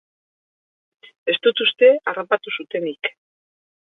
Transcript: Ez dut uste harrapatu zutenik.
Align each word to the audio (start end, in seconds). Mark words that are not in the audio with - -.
Ez 1.33 1.35
dut 1.47 1.61
uste 1.67 1.91
harrapatu 2.13 2.57
zutenik. 2.61 3.13